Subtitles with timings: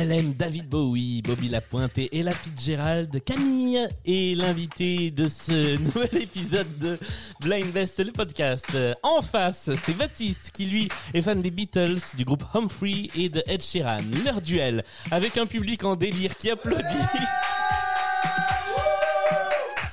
[0.00, 6.22] Elle aime David Bowie, Bobby Lapointe et Ella Fitzgerald, Camille est l'invité de ce nouvel
[6.22, 6.96] épisode de
[7.40, 8.78] Blind Best, le podcast.
[9.02, 13.42] En face, c'est Baptiste qui lui est fan des Beatles, du groupe Humphrey et de
[13.48, 14.02] Ed Sheeran.
[14.24, 16.84] Leur duel avec un public en délire qui applaudit.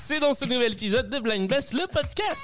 [0.07, 2.39] C'est dans ce nouvel épisode de Blind Best, le podcast.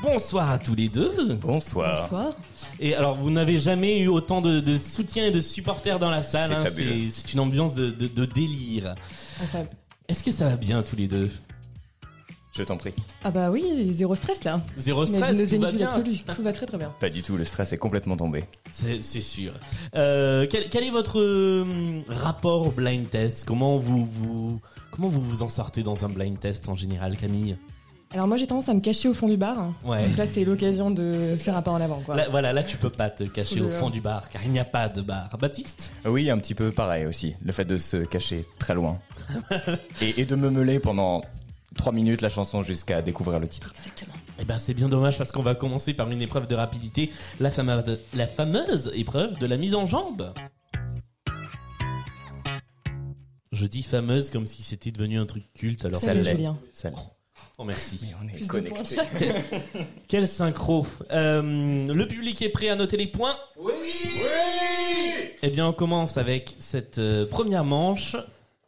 [0.00, 1.34] Bonsoir à tous les deux.
[1.34, 2.08] Bonsoir.
[2.08, 2.36] Bonsoir.
[2.78, 6.22] Et alors, vous n'avez jamais eu autant de, de soutien et de supporters dans la
[6.22, 6.50] salle.
[6.50, 6.62] C'est hein.
[6.62, 7.10] fabuleux.
[7.10, 8.94] C'est c'est une ambiance de, de, de délire.
[9.42, 9.70] Incroyable.
[10.06, 11.28] Est-ce que ça va bien tous les deux?
[12.60, 12.92] Je t'en prie.
[13.24, 14.60] Ah bah oui, zéro stress là.
[14.76, 15.88] Zéro stress, tout va zénitude bien.
[15.88, 16.18] absolue.
[16.18, 16.92] Tout va très très bien.
[17.00, 18.44] Pas du tout, le stress est complètement tombé.
[18.70, 19.54] C'est sûr.
[19.96, 23.46] Euh, quel, quel est votre euh, rapport au blind test?
[23.46, 27.56] Comment vous, vous comment vous vous en sortez dans un blind test en général, Camille?
[28.12, 29.72] Alors moi j'ai tendance à me cacher au fond du bar.
[29.82, 30.06] Ouais.
[30.06, 32.14] Donc là c'est l'occasion de faire un pas en avant quoi.
[32.14, 34.58] Là, voilà, là tu peux pas te cacher au fond du bar, car il n'y
[34.58, 35.30] a pas de bar.
[35.38, 35.92] Baptiste?
[36.04, 37.36] Oui, un petit peu pareil aussi.
[37.42, 38.98] Le fait de se cacher très loin.
[40.02, 41.22] et, et de me meuler pendant
[41.76, 43.72] trois minutes la chanson jusqu'à découvrir le titre.
[43.76, 44.14] Exactement.
[44.40, 47.50] Eh ben c'est bien dommage parce qu'on va commencer par une épreuve de rapidité, la
[47.50, 50.32] fameuse, la fameuse épreuve de la mise en jambe.
[53.52, 56.00] Je dis fameuse comme si c'était devenu un truc culte alors.
[56.00, 56.30] Ça Ça l'est, l'est.
[56.30, 56.58] Julien.
[56.72, 56.96] Ça l'est.
[57.58, 57.98] Oh merci.
[58.02, 58.96] Mais on est Plus connectés.
[60.08, 60.86] Quel synchro.
[61.10, 63.72] Euh, le public est prêt à noter les points Oui
[65.42, 68.16] Eh bien on commence avec cette euh, première manche.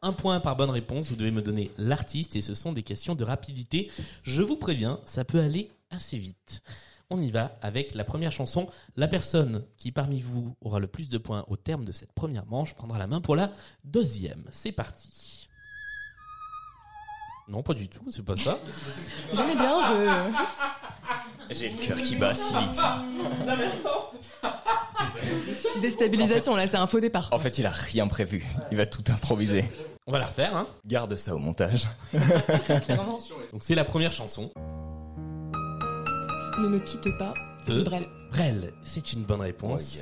[0.05, 3.15] Un point par bonne réponse, vous devez me donner l'artiste et ce sont des questions
[3.15, 3.89] de rapidité.
[4.25, 6.61] Je vous préviens, ça peut aller assez vite.
[7.09, 8.67] On y va avec la première chanson.
[8.97, 12.47] La personne qui parmi vous aura le plus de points au terme de cette première
[12.47, 13.53] manche prendra la main pour la
[13.85, 14.43] deuxième.
[14.51, 15.49] C'est parti.
[17.47, 18.59] Non, pas du tout, c'est pas ça.
[19.33, 19.79] J'aimais bien,
[21.49, 21.55] je...
[21.55, 22.81] J'ai le cœur qui bat si vite.
[25.81, 27.29] Déstabilisation là, c'est un faux départ.
[27.31, 28.45] En fait, il a rien prévu.
[28.73, 29.65] Il va tout improviser.
[30.07, 30.67] On va la refaire, hein.
[30.87, 31.87] Garde ça au montage.
[33.53, 34.51] Donc c'est la première chanson.
[36.59, 37.35] Ne me quitte pas.
[37.67, 38.09] De Brel.
[38.31, 39.99] Brel, c'est une bonne réponse.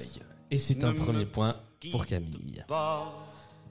[0.50, 1.56] Et c'est un premier point
[1.92, 2.64] pour Camille.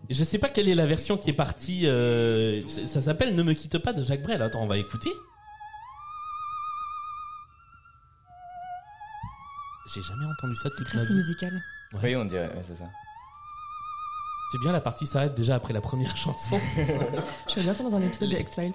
[0.10, 1.88] Je sais pas quelle est la version qui est partie.
[1.88, 4.42] euh, ça s'appelle Ne me quitte pas de Jacques Brel.
[4.42, 5.10] Attends, on va écouter.
[9.94, 11.16] J'ai jamais entendu ça de toute ma vie.
[11.16, 11.54] musical.
[11.94, 12.00] Ouais.
[12.04, 12.86] Oui, on dirait, ouais, c'est ça.
[14.52, 16.58] C'est bien, la partie s'arrête déjà après la première chanson.
[17.48, 18.74] Je fais bien ça dans un épisode de X-Files.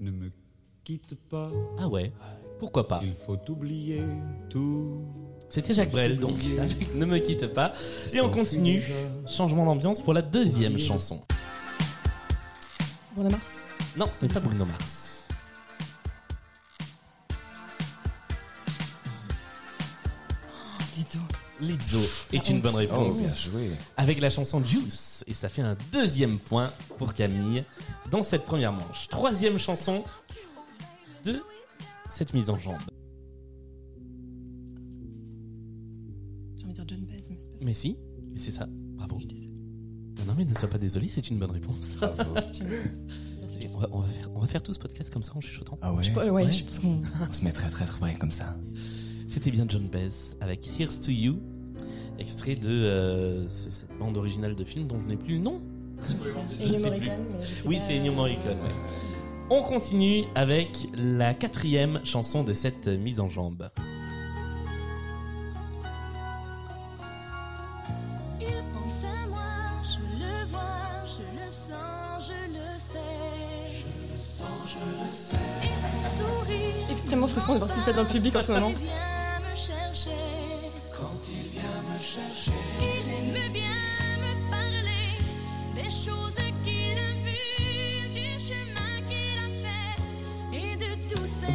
[0.00, 0.30] Ne me
[0.84, 2.12] quitte pas, ah ouais,
[2.60, 3.00] pourquoi pas?
[3.02, 4.02] il faut oublier
[4.48, 5.04] tout.
[5.50, 7.72] C'était Jacques Brel, donc avec Ne me quitte pas.
[8.14, 8.82] Et on continue.
[9.26, 11.24] Changement d'ambiance pour la deuxième chanson.
[13.14, 13.64] Bruno Mars.
[13.96, 15.07] Non, ce n'est pas Bruno Mars.
[21.60, 21.98] Lizzo.
[22.32, 23.16] Est une bonne Oh, réponse.
[23.18, 23.70] bien joué.
[23.96, 25.24] avec la chanson Juice.
[25.26, 27.64] Et ça fait un deuxième point pour Camille
[28.10, 29.08] dans cette première manche.
[29.08, 30.04] Troisième chanson
[31.24, 31.42] de
[32.10, 32.76] cette mise en jambe.
[36.56, 37.64] J'ai envie de dire John Baez, mais c'est pas ça.
[37.64, 37.96] Mais si,
[38.32, 38.66] mais c'est ça.
[38.70, 39.18] Bravo.
[40.18, 41.96] Non, non, mais ne sois pas désolé, c'est une bonne réponse.
[42.00, 42.66] Bien.
[43.40, 45.40] Merci, On va, on va faire, on va faire tout ce podcast comme ça en
[45.40, 45.78] chuchotant.
[45.80, 46.02] Ah ouais.
[46.04, 46.50] Je- ouais, Ouais.
[46.50, 47.02] je pense qu'on...
[47.28, 48.56] On se met très très très près comme ça.
[49.28, 51.38] C'était bien John Baez avec Here's to You,
[52.18, 55.60] extrait de euh, ce- cette bande originale de film dont je n'ai plus le nom.
[56.00, 56.16] Sais
[56.64, 56.90] je sais
[57.66, 58.52] Oui, pas- c'est Ennio Morricone.
[58.60, 58.74] ouais.
[59.50, 63.68] On continue avec la quatrième chanson de cette mise en jambe.
[68.40, 69.38] Il pense à moi,
[69.82, 73.72] je le vois, je le sens, je le sais.
[73.72, 75.36] Je le sens, je le sais.
[75.64, 76.90] Et son sourire.
[76.92, 78.72] Extrêmement frustrant de voir ce qui se passe dans le public en ce moment.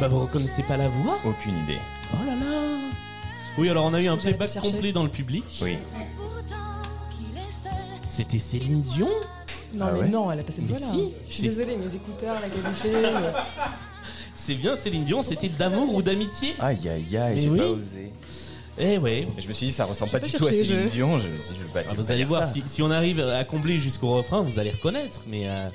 [0.00, 1.78] Bah vous reconnaissez pas la voix Aucune idée.
[2.12, 2.78] Oh là là
[3.58, 5.44] Oui, alors on a eu un playback complet dans le public.
[5.62, 5.76] Oui.
[8.08, 9.08] C'était Céline Dion
[9.74, 10.86] Non, Ah mais ouais non, elle a pas cette Mais voix-là.
[10.92, 13.00] si, je suis c'est- désolée, mes écouteurs, la qualité.
[13.02, 13.18] le-
[14.36, 17.58] C'est bien Céline Dion, c'était d'amour ou d'amitié Aïe aïe aïe, Mais j'ai oui.
[17.58, 18.12] pas osé.
[18.78, 19.26] Eh ouais.
[19.38, 21.18] Je me suis dit, ça ressemble pas pas du tout à cherché, Céline je- Dion.
[21.18, 22.44] Je me suis dit, je vais pas Ah, tu vous vas pas allez dire voir,
[22.44, 22.52] ça.
[22.52, 25.20] si, si on arrive à combler jusqu'au refrain, vous allez reconnaître.
[25.28, 25.68] Mais euh,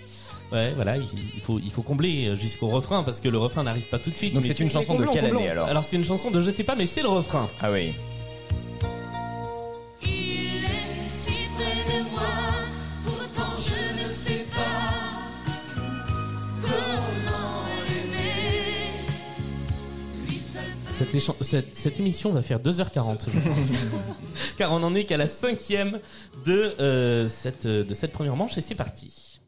[0.52, 1.04] ouais, voilà, il,
[1.36, 4.16] il faut il faut combler jusqu'au refrain parce que le refrain n'arrive pas tout de
[4.16, 4.34] suite.
[4.34, 6.64] Donc c'est une chanson de quelle année alors Alors c'est une chanson de je sais
[6.64, 7.50] pas, mais c'est le refrain.
[7.62, 7.94] Ah oui.
[10.02, 10.08] Il
[10.66, 12.22] est si près de moi,
[13.06, 14.92] pourtant je ne sais pas
[16.62, 19.06] comment l'aimer.
[20.28, 23.58] Lui seul peut Cette, échan- cette, cette émission va faire 2h40, je pense.
[24.58, 26.00] Car on en est qu'à la cinquième
[26.46, 29.40] de, euh, cette, de cette première manche et c'est parti.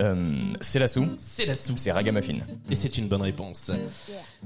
[0.00, 1.06] Euh, c'est la sou.
[1.18, 1.78] C'est la soupe.
[1.78, 2.38] C'est Ragamuffin.
[2.70, 3.70] Et c'est une bonne réponse.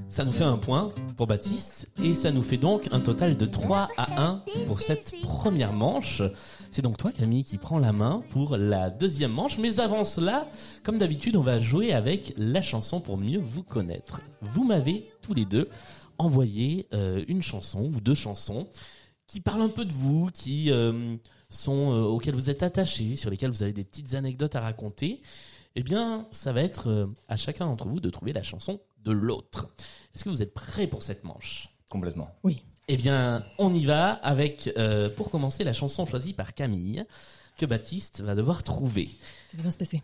[0.09, 3.45] Ça nous fait un point pour Baptiste et ça nous fait donc un total de
[3.45, 6.21] 3 à 1 pour cette première manche.
[6.71, 9.57] C'est donc toi Camille qui prends la main pour la deuxième manche.
[9.57, 10.47] Mais avant cela,
[10.83, 14.21] comme d'habitude, on va jouer avec la chanson pour mieux vous connaître.
[14.41, 15.69] Vous m'avez tous les deux
[16.17, 18.67] envoyé euh, une chanson ou deux chansons
[19.27, 21.15] qui parlent un peu de vous, qui euh,
[21.53, 25.21] sont euh, auxquelles vous êtes attachés, sur lesquelles vous avez des petites anecdotes à raconter.
[25.75, 29.11] Eh bien, ça va être euh, à chacun d'entre vous de trouver la chanson de
[29.11, 29.67] l'autre.
[30.13, 31.69] Est-ce que vous êtes prêts pour cette manche?
[31.89, 32.29] Complètement.
[32.87, 37.05] Eh bien, on y va avec, euh, pour commencer, la chanson choisie par Camille,
[37.57, 39.09] que Baptiste va devoir trouver.
[39.51, 40.01] Ça va bien se passer.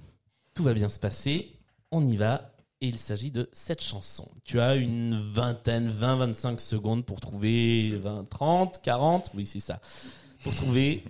[0.53, 1.51] Tout va bien se passer,
[1.91, 4.27] on y va, et il s'agit de cette chanson.
[4.43, 9.79] Tu as une vingtaine, 20, 25 secondes pour trouver 20, 30, 40, oui c'est ça,
[10.44, 11.03] pour trouver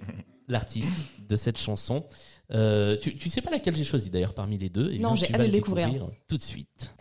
[0.47, 2.05] l'artiste de cette chanson.
[2.51, 4.89] Euh, tu, tu sais pas laquelle j'ai choisi d'ailleurs parmi les deux.
[4.91, 6.07] Eh Non, j'ai hâte de le le découvrir.
[6.27, 6.91] tout de suite.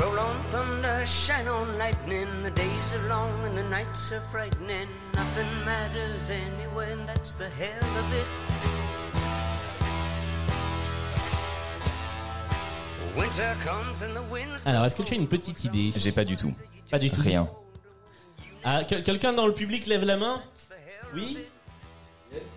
[0.00, 2.42] Roll on thunder, shine on lightning.
[2.42, 4.88] The days are long and the nights are frightening.
[5.14, 8.77] Nothing matters anyway, and that's the hell of it.
[14.64, 16.52] Alors, est-ce que tu as une petite idée J'ai pas du tout.
[16.90, 17.20] Pas du tout.
[17.20, 17.48] Rien.
[18.64, 20.42] Ah, que- quelqu'un dans le public lève la main?
[21.14, 21.38] Oui?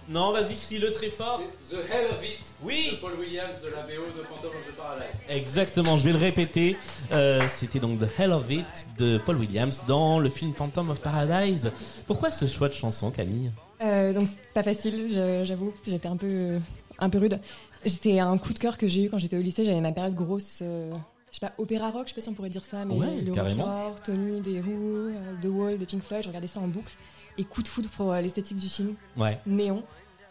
[0.10, 1.42] Non, vas-y, crie-le très fort.
[1.70, 4.76] The Hell of It Oui de Paul Williams de la BO de Phantom of the
[4.76, 5.06] Paradise.
[5.30, 6.76] Exactement, je vais le répéter.
[7.14, 8.66] Euh, C'était donc The Hell of It
[8.98, 11.72] de Paul Williams dans le film Phantom of Paradise.
[12.08, 13.52] Pourquoi ce choix de chanson, Camille?
[13.82, 15.74] Euh, donc c'est pas facile, je- j'avoue.
[15.88, 16.60] J'étais un peu,
[17.00, 17.40] un peu rude.
[17.86, 19.66] J'étais un coup de cœur que j'ai eu quand j'étais au lycée.
[19.66, 20.94] J'avais ma période grosse, euh,
[21.32, 23.22] je sais pas, opéra rock, je sais pas si on pourrait dire ça, mais Ouais,
[23.22, 26.24] le Horror, Tony, des Who, euh, The Wall, des Pink Floyd.
[26.24, 26.94] Je regardais ça en boucle.
[27.38, 29.40] Et coup de foudre pour euh, l'esthétique du film, Ouais.
[29.46, 29.84] néon.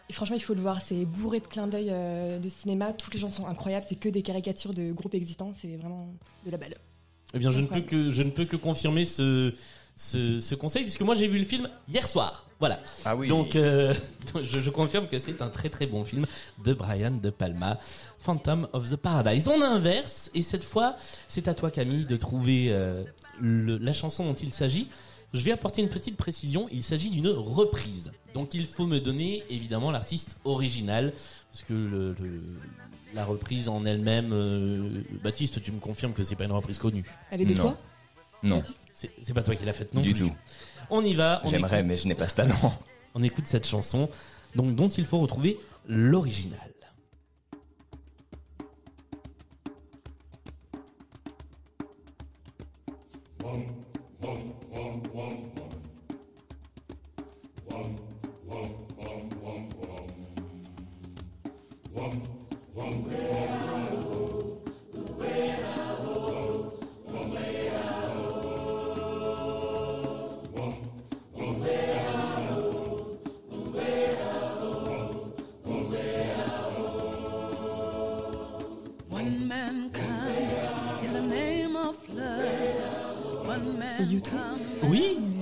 [0.09, 0.81] Et franchement, il faut le voir.
[0.81, 2.93] C'est bourré de clins d'œil euh, de cinéma.
[2.93, 3.85] Toutes les gens sont incroyables.
[3.87, 5.51] C'est que des caricatures de groupes existants.
[5.59, 6.13] C'est vraiment
[6.45, 6.75] de la balle.
[7.33, 9.53] Eh bien, je ne peux que je ne peux que confirmer ce
[10.03, 12.47] ce, ce conseil puisque moi j'ai vu le film hier soir.
[12.59, 12.79] Voilà.
[13.05, 13.27] Ah oui.
[13.27, 13.93] Donc, euh,
[14.43, 16.25] je, je confirme que c'est un très très bon film
[16.63, 17.79] de Brian De Palma,
[18.19, 19.47] Phantom of the Paradise.
[19.47, 20.95] On inverse, et cette fois,
[21.27, 23.03] c'est à toi Camille de trouver euh,
[23.39, 24.89] le- la chanson dont il s'agit.
[25.33, 28.11] Je vais apporter une petite précision, il s'agit d'une reprise.
[28.33, 31.13] Donc il faut me donner évidemment l'artiste original,
[31.51, 32.43] parce que le, le-
[33.13, 37.05] la reprise en elle-même, euh, Baptiste, tu me confirmes que c'est pas une reprise connue.
[37.31, 37.63] Elle est de Non.
[37.63, 37.77] toi?
[38.43, 38.79] Non, Baptiste?
[39.21, 40.27] C'est pas toi qui l'as faite non du plus.
[40.29, 40.35] tout.
[40.89, 41.41] On y va.
[41.43, 42.73] on J'aimerais, écoute- mais je n'ai pas ce talent.
[43.15, 44.09] on écoute cette chanson
[44.55, 45.57] donc, dont il faut retrouver
[45.87, 46.59] l'original.
[61.93, 62.21] One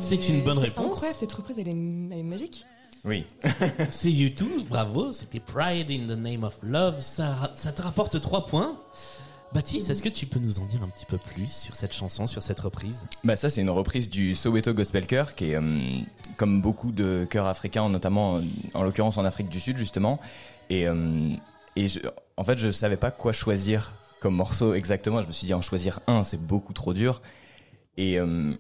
[0.10, 0.92] c'est une bonne réponse.
[0.94, 2.66] Incroyable, cette reprise, elle est, elle est magique.
[3.06, 3.26] Oui.
[3.90, 5.14] C'est YouTube, bravo.
[5.14, 7.00] C'était Pride in the Name of Love.
[7.00, 8.78] Ça, te rapporte 3 points.
[9.54, 12.28] Baptiste, est-ce que tu peux nous en dire un petit peu plus sur cette chanson,
[12.28, 13.06] sur cette reprise?
[13.24, 16.02] Bah ça c'est une reprise du Soweto Gospel Chœur qui est euh,
[16.38, 18.42] comme beaucoup de chœurs africains notamment
[18.76, 20.20] en l'occurrence en Afrique du Sud justement
[20.70, 21.32] et euh,
[21.76, 22.00] et je-
[22.38, 25.64] en fait je savais pas quoi choisir comme morceau exactement je me suis dit en
[25.64, 27.24] choisir un c'est beaucoup trop dur
[27.98, 28.54] et euh,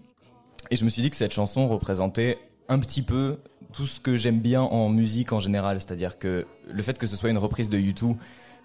[0.69, 2.37] et je me suis dit que cette chanson représentait
[2.67, 3.39] un petit peu
[3.73, 7.15] tout ce que j'aime bien en musique en général c'est-à-dire que le fait que ce
[7.15, 8.15] soit une reprise de U2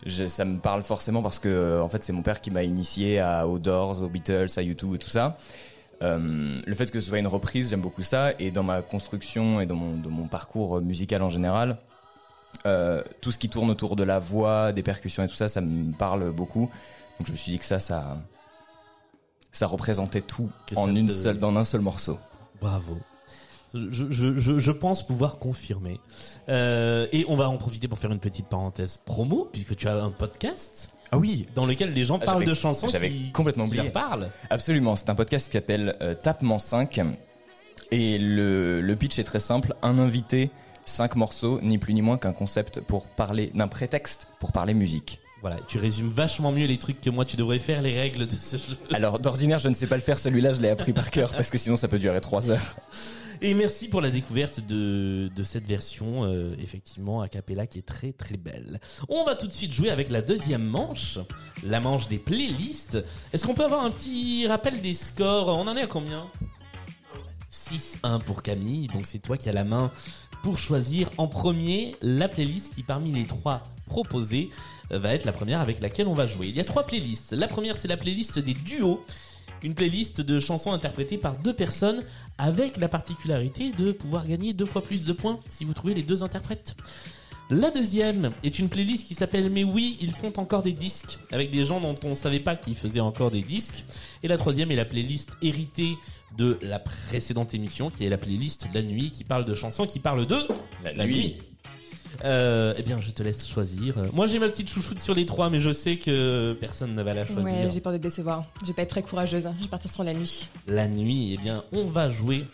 [0.06, 2.62] je- ça me parle forcément parce que euh, en fait c'est mon père qui m'a
[2.62, 5.38] initié à aux Doors, aux Beatles, à U2 et tout ça.
[6.02, 8.32] Euh, le fait que ce soit une reprise, j'aime beaucoup ça.
[8.38, 11.78] Et dans ma construction et dans mon, parcours musical en général,
[12.66, 15.60] euh, tout ce qui tourne autour de la voix, des percussions et tout ça, ça
[15.62, 16.68] me parle beaucoup.
[17.18, 18.18] Donc je me suis dit que ça, ça,
[19.54, 22.18] ça représentait tout Que en une te- seule, dans un seul morceau.
[22.60, 22.98] Bravo.
[23.72, 25.98] Je, je, je, je pense pouvoir confirmer.
[26.48, 29.96] Euh, et on va en profiter pour faire une petite parenthèse promo, puisque tu as
[29.96, 33.64] un podcast Ah oui, dans lequel les gens Ah, parlent de chansons j'avais qui, complètement
[33.64, 33.84] qui oublié.
[33.84, 34.30] leur parlent.
[34.50, 37.00] Absolument, c'est un podcast qui s'appelle euh, Tapement 5
[37.90, 40.50] et le, le pitch est très simple, un invité,
[40.84, 45.18] cinq morceaux, ni plus ni moins qu'un concept pour parler d'un prétexte pour parler musique.
[45.44, 47.26] Voilà, tu résumes vachement mieux les trucs que moi.
[47.26, 48.78] Tu devrais faire les règles de ce jeu.
[48.94, 51.50] Alors d'ordinaire je ne sais pas le faire, celui-là je l'ai appris par cœur parce
[51.50, 52.76] que sinon ça peut durer trois heures.
[53.42, 57.82] Et merci pour la découverte de, de cette version, euh, effectivement, a cappella qui est
[57.82, 58.80] très très belle.
[59.10, 61.18] On va tout de suite jouer avec la deuxième manche,
[61.62, 62.96] la manche des playlists.
[63.34, 65.48] Est-ce qu'on peut avoir un petit rappel des scores?
[65.48, 66.24] On en est à combien?
[67.52, 69.90] 6-1 pour Camille, donc c'est toi qui as la main
[70.42, 74.50] pour choisir en premier la playlist qui parmi les trois proposées
[74.98, 76.48] va être la première avec laquelle on va jouer.
[76.48, 77.32] Il y a trois playlists.
[77.32, 79.04] La première c'est la playlist des duos.
[79.62, 82.04] Une playlist de chansons interprétées par deux personnes
[82.36, 86.02] avec la particularité de pouvoir gagner deux fois plus de points si vous trouvez les
[86.02, 86.76] deux interprètes.
[87.50, 91.50] La deuxième est une playlist qui s'appelle Mais oui, ils font encore des disques avec
[91.50, 93.84] des gens dont on savait pas qu'ils faisaient encore des disques.
[94.22, 95.94] Et la troisième est la playlist héritée
[96.38, 99.98] de la précédente émission qui est la playlist la nuit qui parle de chansons qui
[99.98, 100.40] parlent de
[100.84, 101.36] la, nuit.
[102.22, 103.96] Euh, eh bien, je te laisse choisir.
[104.12, 107.14] Moi, j'ai ma petite chouchoute sur les trois, mais je sais que personne ne va
[107.14, 107.44] la choisir.
[107.44, 108.44] Ouais, j'ai peur de te décevoir.
[108.62, 109.46] Je vais pas être très courageuse.
[109.46, 109.54] hein.
[109.58, 110.48] Je vais partir sur la nuit.
[110.66, 112.44] la nuit, eh bien, on va jouer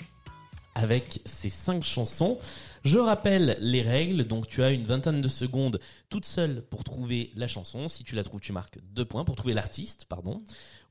[0.75, 2.39] avec ces cinq chansons.
[2.85, 4.25] Je rappelle les règles.
[4.25, 7.89] Donc, tu as une vingtaine de secondes toute seule pour trouver la chanson.
[7.89, 10.43] Si tu la trouves, tu marques deux points pour trouver l'artiste, pardon.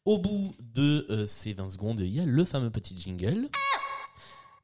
[0.06, 3.50] Au bout de euh, ces 20 secondes, il y a le fameux petit jingle.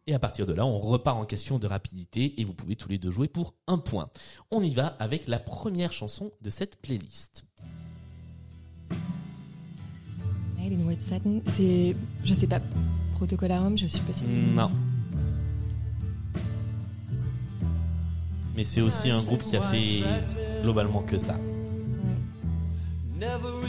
[0.08, 2.90] Et à partir de là, on repart en question de rapidité et vous pouvez tous
[2.90, 4.08] les deux jouer pour un point.
[4.52, 7.44] On y va avec la première chanson de cette playlist.
[10.60, 11.96] Night in White Satin, c'est.
[12.24, 12.60] Je sais pas.
[13.16, 14.28] Protocolarum, je suis pas sûre.
[14.28, 14.72] Non.
[18.56, 20.04] Mais c'est aussi un groupe qui a fait
[20.62, 21.36] globalement que ça.
[23.20, 23.66] Never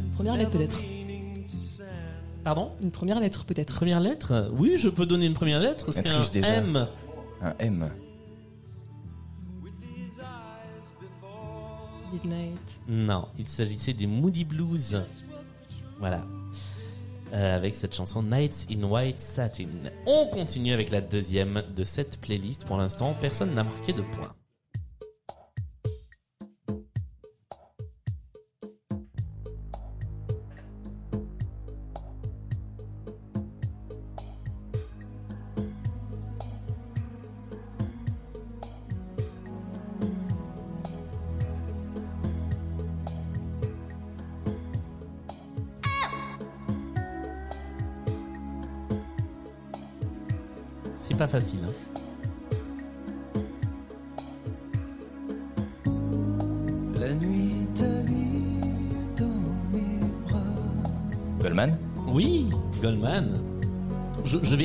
[0.00, 0.80] Une première lettre peut-être.
[2.44, 2.72] Pardon?
[2.82, 3.74] Une première lettre peut-être.
[3.74, 4.50] Première lettre?
[4.52, 5.92] Oui, je peux donner une première lettre.
[5.92, 6.54] C'est un déjà.
[6.54, 6.88] M.
[7.40, 7.90] Un M.
[12.12, 12.80] Midnight.
[12.88, 15.02] Non, il s'agissait des Moody Blues.
[15.98, 16.26] Voilà.
[17.32, 19.68] Euh, avec cette chanson Nights in White Satin.
[20.06, 22.66] On continue avec la deuxième de cette playlist.
[22.66, 24.34] Pour l'instant, personne n'a marqué de points.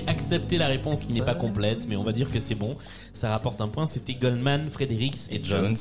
[0.08, 2.78] Accepter la réponse qui n'est pas complète, mais on va dire que c'est bon.
[3.14, 3.88] Ça rapporte un point.
[3.88, 5.78] C'était Goldman, Fredericks et Jones, Jones.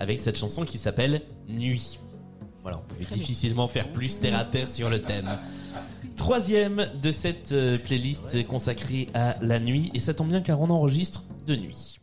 [0.00, 1.98] avec cette chanson qui s'appelle Nuit.
[2.62, 5.38] Voilà, on pouvait difficilement faire plus terre à terre sur le thème.
[6.16, 10.68] Troisième de cette euh, playlist consacrée à la nuit, et ça tombe bien car on
[10.68, 11.97] enregistre de nuit.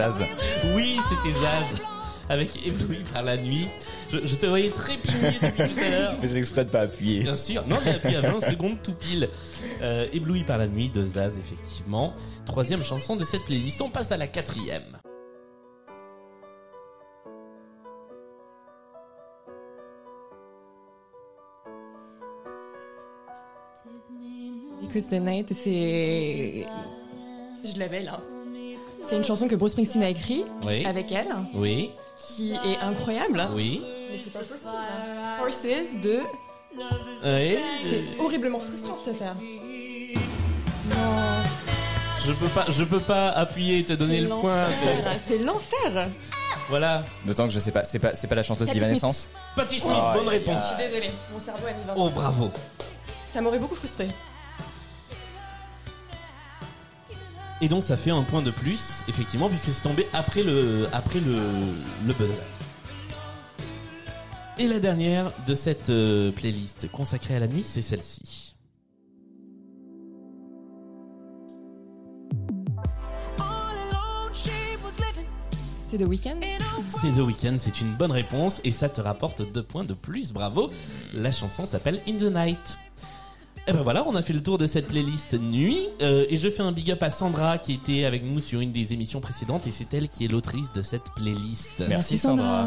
[0.00, 0.24] Zaz.
[0.74, 1.82] Oui, c'était Zaz,
[2.30, 3.68] avec Ébloui par la nuit.
[4.10, 6.10] Je, je te voyais trépigner depuis tout à l'heure.
[6.20, 7.22] Tu fais exprès de pas appuyer.
[7.22, 7.66] Bien sûr.
[7.66, 9.28] Non, j'ai appuyé à 20 secondes tout pile.
[9.82, 12.14] Euh, ébloui par la nuit de Zaz, effectivement.
[12.46, 13.82] Troisième chanson de cette playlist.
[13.82, 14.98] On passe à la quatrième.
[24.80, 26.66] Because the Night, c'est.
[27.64, 28.20] Je l'avais là.
[29.08, 30.84] C'est une chanson que Bruce Springsteen a écrite Oui.
[30.86, 33.48] avec elle, Oui, qui est incroyable.
[33.54, 33.82] oui.
[34.10, 34.68] Mais c'est pas possible.
[35.40, 36.20] Horses de.
[37.24, 37.58] Oui.
[37.88, 39.36] C'est horriblement frustrant cette affaire.
[42.24, 44.66] Je peux pas, je peux pas appuyer et te donner le point.
[45.26, 46.08] c'est- l'enfer.
[46.68, 47.02] Voilà.
[47.26, 49.92] D'autant que je sais pas, c'est pas, c'est pas la chanteuse Patti d'Evanescence Patty Smith,
[49.96, 50.62] Oh, bonne réponse.
[50.62, 51.96] Je suis désolée, mon cerveau a mis 20 ans.
[51.96, 52.50] Oh bravo.
[53.32, 54.08] Ça m'aurait beaucoup frustré.
[57.60, 61.20] Et donc ça fait un point de plus, effectivement, puisque c'est tombé après le, après
[61.20, 61.36] le,
[62.06, 62.34] le buzzer.
[64.58, 68.54] Et la dernière de cette euh, playlist consacrée à la nuit, c'est celle-ci.
[75.90, 76.38] C'est The Weeknd
[76.88, 80.32] C'est The Weeknd, c'est une bonne réponse et ça te rapporte deux points de plus,
[80.32, 80.70] bravo.
[81.12, 82.78] La chanson s'appelle In the Night.
[83.70, 86.50] Et ben voilà, on a fait le tour de cette playlist nuit Euh, et je
[86.50, 89.64] fais un big up à Sandra qui était avec nous sur une des émissions précédentes
[89.68, 91.84] et c'est elle qui est l'autrice de cette playlist.
[91.88, 92.66] Merci Sandra.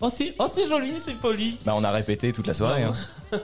[0.00, 1.56] Oh c'est oh, c'est joli, c'est poli.
[1.64, 2.82] Bah on a répété toute la soirée.
[2.82, 2.94] Hein.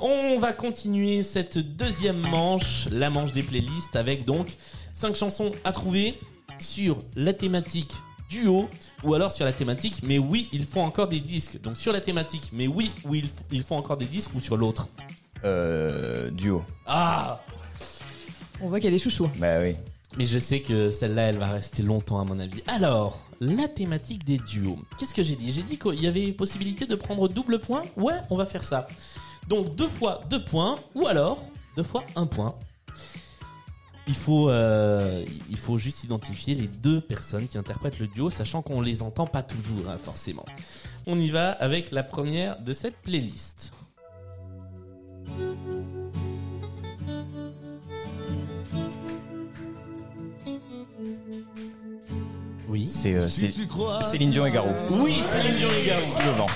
[0.00, 4.56] On va continuer cette deuxième manche, la manche des playlists, avec donc
[4.94, 6.18] cinq chansons à trouver
[6.58, 7.92] sur la thématique
[8.28, 8.68] duo
[9.04, 12.00] ou alors sur la thématique mais oui il faut encore des disques donc sur la
[12.00, 14.88] thématique mais oui oui il faut, il faut encore des disques ou sur l'autre?
[15.44, 16.62] Euh, duo.
[16.86, 17.40] ah
[18.60, 19.30] On voit qu'il y a des chouchous.
[19.38, 19.76] Bah oui.
[20.16, 24.24] mais je sais que celle-là elle va rester longtemps à mon avis alors la thématique
[24.24, 25.52] des duos qu'est-ce que j'ai dit?
[25.52, 28.88] J'ai dit qu'il y avait possibilité de prendre double point ouais on va faire ça
[29.48, 31.44] donc deux fois deux points ou alors
[31.76, 32.54] deux fois un point
[34.08, 38.62] il faut, euh, il faut juste identifier les deux personnes qui interprètent le duo, sachant
[38.62, 40.46] qu'on les entend pas toujours, hein, forcément.
[41.06, 43.74] On y va avec la première de cette playlist.
[52.68, 52.86] Oui.
[52.86, 53.50] C'est euh, c'est
[54.02, 54.68] Céline Dion et Garou.
[54.90, 56.02] Oui, Céline Dion et Garou.
[56.24, 56.46] Le vent.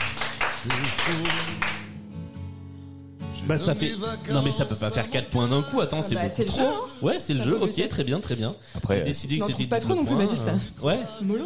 [3.47, 3.93] Bah ça fait.
[4.33, 5.81] Non mais ça peut pas faire 4 points d'un coup.
[5.81, 6.61] Attends, c'est bah, beaucoup c'est le trop.
[6.61, 6.88] jeu, hein.
[7.02, 7.59] Ouais, c'est le Ça jeu.
[7.59, 8.55] peut Ok, très bien, très bien.
[8.76, 10.49] Après, J'ai euh, décidé que n'en c'était trouve pas double trop non plus, point, Baptiste.
[10.83, 10.99] euh, Ouais,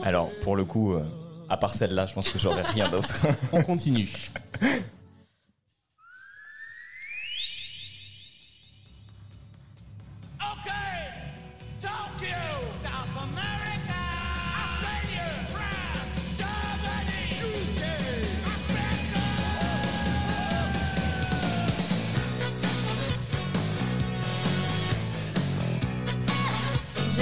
[0.04, 1.02] alors pour le coup, euh,
[1.48, 3.26] à part celle-là, je pense que j'aurais rien d'autre.
[3.52, 4.08] on continue.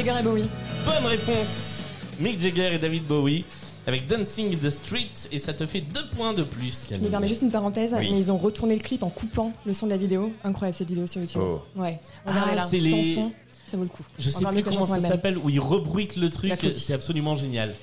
[0.05, 0.49] Jagger et Bowie.
[0.85, 1.83] Bonne réponse.
[2.21, 3.45] Mick Jagger et David Bowie
[3.87, 6.87] avec Dancing in the Street et ça te fait 2 points de plus.
[6.91, 8.11] Je me permets juste une parenthèse, Oui.
[8.11, 10.33] mais ils ont retourné le clip en coupant le son de la vidéo.
[10.45, 11.41] Incroyable cette vidéo sur YouTube.
[11.43, 11.63] Oh.
[11.77, 11.99] Ouais.
[12.27, 13.33] Ah, Regardez c'est les- son,
[13.71, 14.05] ça vaut le coup.
[14.19, 16.53] Je sais plus comment ça s'appelle où ils rebruitent le truc.
[16.77, 17.75] C'est absolument génial.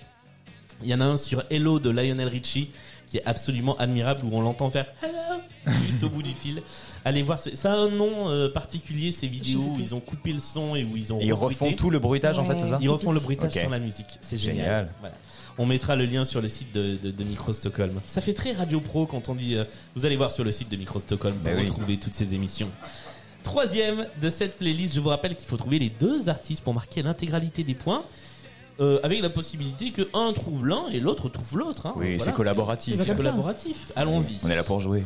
[0.83, 2.71] Il y en a un sur Hello de Lionel Richie
[3.11, 5.41] qui est absolument admirable où on l'entend faire Hello
[5.85, 6.61] juste au bout du fil.
[7.03, 10.31] Allez voir, c'est- ça a un nom euh, particulier ces vidéos où ils ont coupé
[10.31, 12.69] le son et où ils ont Et ils refont tout le bruitage en fait, c'est
[12.69, 13.59] ça Ils refont le bruitage Ok.
[13.59, 14.07] sur la musique.
[14.21, 14.63] C'est génial.
[14.65, 14.89] Génial.
[15.01, 15.15] Voilà.
[15.57, 17.99] On mettra le lien sur le site de, de, de Micro Stockholm.
[18.05, 19.55] Ça fait très Radio Pro quand on dit.
[19.55, 19.65] euh,
[19.97, 21.65] vous allez voir sur le site de Micro Stockholm pour Ben oui.
[21.65, 22.69] retrouver toutes ces émissions.
[23.43, 27.01] Troisième de cette playlist, je vous rappelle qu'il faut trouver les deux artistes pour marquer
[27.01, 28.03] l'intégralité des points.
[28.79, 31.85] Euh, avec la possibilité que un trouve l'un et l'autre trouve l'autre.
[31.87, 31.93] hein.
[31.97, 32.97] Oui, Voilà, c'est collaboratif.
[33.03, 33.91] c'est collaboratif.
[33.95, 34.37] Allons-y.
[34.45, 35.03] On est là pour jouer.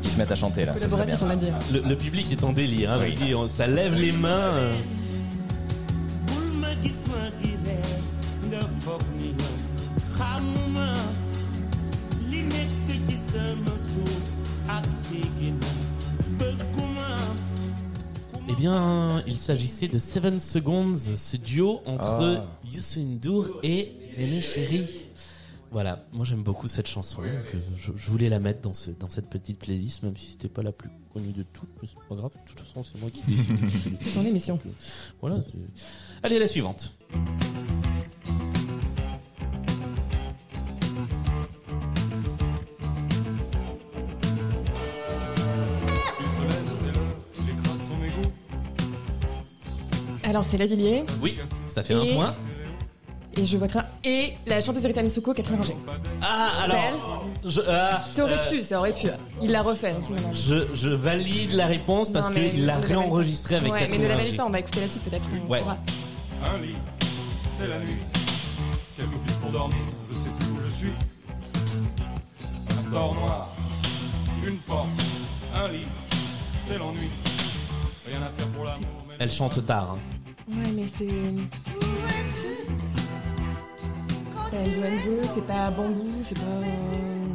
[0.00, 0.74] Qu'ils se mettent à chanter là.
[0.78, 1.18] Ça serait bien.
[1.72, 2.92] Le, le public est en délire.
[2.92, 3.12] Hein, Oui.
[3.14, 4.70] je vous dis, on- ça lève les mains.
[18.48, 22.46] Eh bien, il s'agissait de Seven Seconds, ce duo entre Ah.
[22.68, 24.86] Youssou N'Dour et Néné Chéri.
[25.72, 27.22] Voilà, moi j'aime beaucoup cette chanson.
[27.22, 30.32] donc, euh, je, je voulais la mettre dans, ce, dans cette petite playlist, même si
[30.32, 32.32] c'était pas la plus connue de toutes, mais c'est pas grave.
[32.34, 33.96] De toute façon, c'est moi qui décide.
[34.00, 34.58] C'est ton émission.
[35.20, 35.36] voilà.
[35.46, 35.84] c'est-
[36.24, 36.92] Allez, la suivante.
[46.70, 46.90] C'est.
[50.28, 52.34] Alors c'est Lavillier Oui, ça fait un point.
[53.36, 55.76] Et je voterai et la chanteuse Rita Missoko Catherine Ringer.
[56.22, 57.24] Ah, alors.
[57.44, 59.06] Je, ah, Ça aurait euh, pu, ça aurait pu.
[59.42, 60.36] Il l'a refait, donc c'est dommage.
[60.36, 64.36] Je, je valide la réponse parce qu'il l'a réenregistré avec Ouais, mais ne la valide
[64.36, 65.28] pas, on va écouter la suite peut-être.
[65.48, 65.58] Ouais.
[65.60, 65.76] saura.
[66.54, 66.74] Un lit,
[67.48, 67.88] c'est la nuit.
[68.96, 69.76] Quelques pistes pour dormir,
[70.10, 70.92] je sais plus où je suis.
[72.76, 73.54] Un store noir,
[74.46, 74.88] une porte,
[75.54, 75.86] un lit,
[76.60, 77.08] c'est l'ennui.
[78.06, 78.86] Rien à faire pour l'amour.
[79.08, 79.96] mais- Elle chante tard.
[79.96, 79.98] hein.
[80.48, 81.06] Ouais, mais c'est.
[84.50, 86.44] C'est pas Enzo, c'est pas Bambou, c'est pas.
[86.44, 87.34] euh,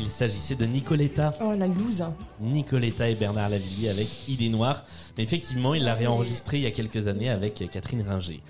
[0.00, 1.34] Il s'agissait de Nicoletta.
[1.42, 2.04] Oh, la loose.
[2.40, 4.84] Nicoletta et Bernard Lavillier avec Idée Noire.
[5.16, 8.40] Mais effectivement, il l'a réenregistré il y a quelques années avec Catherine Ringer.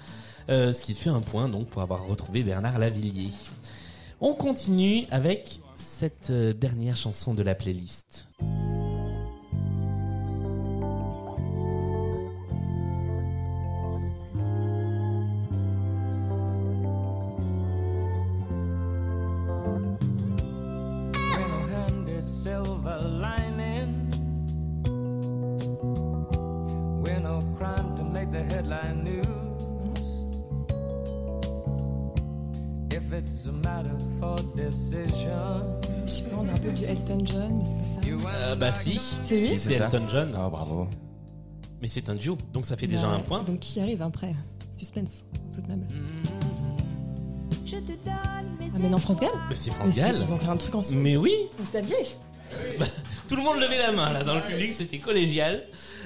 [0.49, 3.31] Euh, ce qui fait un point donc pour avoir retrouvé Bernard Lavillier.
[4.21, 8.27] On continue avec cette euh, dernière chanson de la playlist.
[36.07, 38.35] Je sais pas, on dirait un peu du Elton John, mais c'est pas ça.
[38.35, 40.89] Euh, bah si, C'est lui c'est Elton John, Oh, bravo.
[41.81, 43.43] mais c'est un duo, donc ça fait déjà Bah, un point.
[43.43, 44.35] Donc qui arrive après?
[44.77, 45.87] Suspense, soutenable.
[47.65, 50.17] Je te donne mes Ah, mais non, France Gall Mais c'est Mais France Gall.
[50.21, 51.01] Ils ont fait un truc ensemble.
[51.03, 51.97] Mais oui, Vous saviez
[53.29, 55.63] Tout le monde levait la main là dans le public, c'était collégial.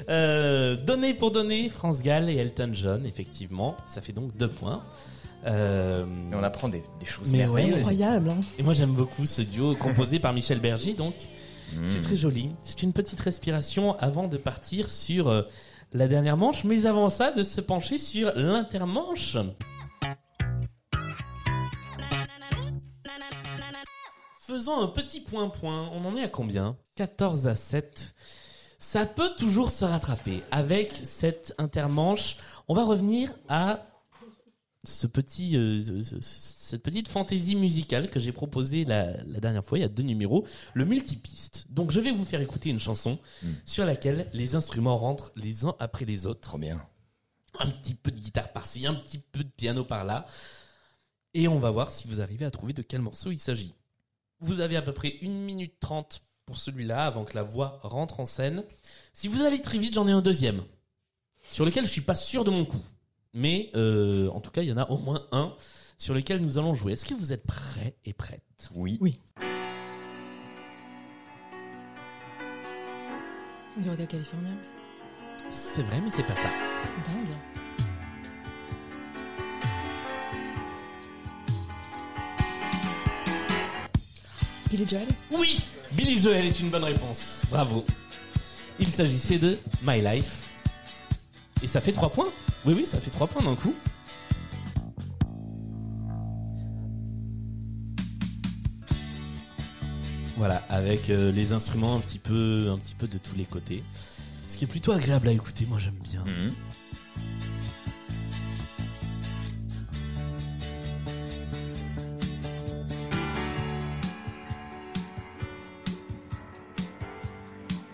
[0.09, 4.83] Euh, donné pour donner, France Gall et Elton John, effectivement, ça fait donc deux points.
[5.47, 7.73] Euh, Et on apprend des, des choses Mais merveilleuses.
[7.73, 8.41] ouais, Incroyable, hein.
[8.59, 11.15] et moi j'aime beaucoup ce duo composé par Michel Berger, donc
[11.75, 11.87] Mm.
[11.87, 12.51] c'est très joli.
[12.63, 15.43] C'est une petite respiration avant de partir sur euh,
[15.95, 19.39] la dernière manche, mais avant ça de se pencher sur l'intermanche.
[24.39, 25.89] Faisons un petit point-point.
[25.95, 26.77] On en est à combien?
[26.97, 28.15] 14 à 7.
[28.79, 30.43] Ça peut toujours se rattraper.
[30.51, 32.37] Avec cette intermanche,
[32.69, 33.81] on va revenir à
[34.85, 39.79] ce petit, euh, ce- cette petite fantaisie musicale que j'ai proposée la, la dernière fois,
[39.79, 41.67] il y a deux numéros, le multipiste.
[41.71, 43.47] Donc je vais vous faire écouter une chanson Mm.
[43.65, 46.85] sur laquelle les instruments rentrent les uns après les autres Trop bien.
[47.61, 50.27] un petit peu de guitare par-ci, un petit peu de piano par-là.
[51.35, 53.75] Et on va voir si vous arrivez à trouver de quel morceau il s'agit.
[54.41, 58.19] Vous avez à peu près 1 minute 30 pour celui-là avant que la voix rentre
[58.21, 58.65] en scène.
[59.15, 60.65] Si vous allez très vite, j'en ai un deuxième.
[61.51, 62.83] Sur lequel je suis pas sûr de mon coup.
[63.35, 65.55] Mais euh, en tout cas, il y en a au moins un
[65.97, 66.93] sur lequel nous allons jouer.
[66.93, 68.71] Est-ce que vous êtes prêts et prêtes?
[68.75, 68.99] Oui.
[69.01, 69.19] Oui.
[75.51, 76.51] C'est vrai, mais c'est pas ça.
[77.07, 77.35] Dingue.
[84.71, 85.07] Billy Joel?
[85.31, 85.61] Oui
[85.93, 87.43] Billy Joel est une bonne réponse.
[87.51, 87.85] Bravo.
[88.79, 90.51] Il s'agissait de My Life.
[91.63, 92.29] Et ça fait 3 points.
[92.65, 93.75] Oui, oui, ça fait 3 points d'un coup.
[100.37, 103.83] Voilà, avec euh, les instruments un petit peu, un petit peu de tous les côtés.
[104.47, 106.25] Ce qui est plutôt agréable à écouter, moi j'aime bien.
[106.25, 106.53] Mhm.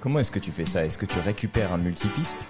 [0.01, 0.85] Comment est-ce que tu fais ça?
[0.87, 2.47] Est-ce que tu récupères un multipiste?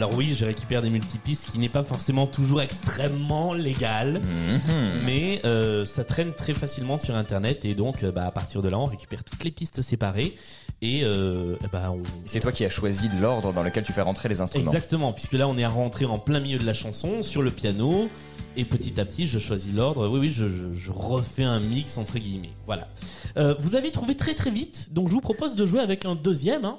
[0.00, 4.22] Alors oui, je récupère des multipistes qui n'est pas forcément toujours extrêmement légal.
[4.22, 5.02] Mhm.
[5.04, 8.70] Mais euh, ça traîne très facilement sur internet et donc euh, bah, à partir de
[8.70, 10.36] là on récupère toutes les pistes séparées
[10.80, 12.00] et euh, bah, on...
[12.24, 14.64] C'est toi qui as choisi l'ordre dans lequel tu fais rentrer les instruments.
[14.64, 18.08] exactement puisque là on est rentré en plein milieu de la chanson sur le piano
[18.56, 21.98] et petit à petit je choisis l'ordre oui oui je, je, je refais un mix
[21.98, 22.88] entre guillemets voilà
[23.36, 26.14] Euh, vous avez trouvé très très vite donc je vous propose de jouer avec un
[26.14, 26.78] deuxième hein,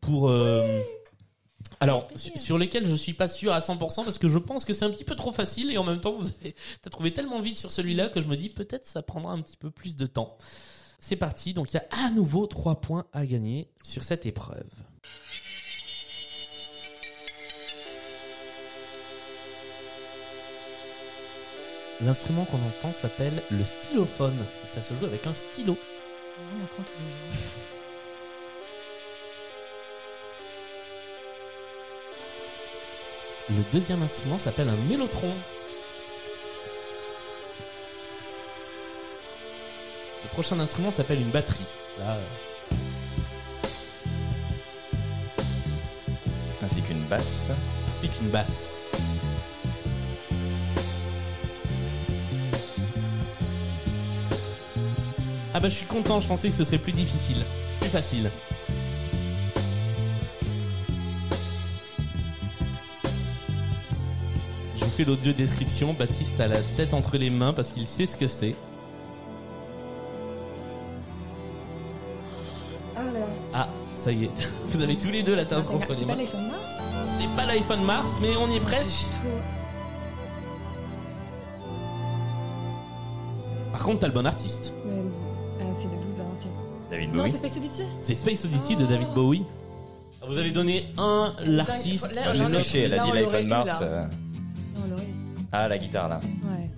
[0.00, 0.80] pour euh,
[1.80, 4.72] alors, su- sur lesquels je suis pas sûr à 100% parce que je pense que
[4.72, 7.40] c'est un petit peu trop facile et en même temps vous avez t'as trouvé tellement
[7.40, 10.06] vite sur celui-là que je me dis peut-être ça prendra un petit peu plus de
[10.06, 10.36] temps.
[10.98, 14.64] C'est parti, donc il y a à nouveau 3 points à gagner sur cette épreuve.
[22.00, 25.78] L'instrument qu'on entend s'appelle le stylophone et ça se joue avec un stylo.
[26.38, 27.75] On apprend tous les jours.
[33.48, 35.34] Le deuxième instrument s'appelle un mélotron.
[40.24, 41.64] Le prochain instrument s'appelle une batterie.
[41.98, 42.22] Là, euh,
[46.62, 47.50] Ainsi qu'une basse.
[47.88, 48.80] ainsi qu'une basse.
[55.54, 57.44] Ah bah je suis content, je pensais que ce serait plus difficile.
[57.80, 58.30] Plus facile.
[65.04, 68.54] l'audio description, Baptiste a la tête entre les mains parce qu'il sait ce que c'est.
[72.96, 73.00] Ah,
[73.54, 74.30] ah ça y est.
[74.70, 76.16] Vous avez tous les deux la tête ah, entre les mains.
[77.06, 79.12] C'est pas l'iPhone Mars mais on y est presque.
[83.72, 84.72] Par contre, t'as le bon artiste.
[84.84, 86.48] C'est le blues, hein.
[86.90, 87.22] David Bowie.
[87.22, 89.44] Non, c'est Space Oddity C'est Space Oddity de David Bowie.
[90.26, 92.18] Vous avez donné un, l'artiste.
[92.24, 93.82] Ah, J'ai triché, elle a dit l'iPhone Mars.
[95.58, 96.20] Ah, la guitare là.
[96.44, 96.68] Ouais.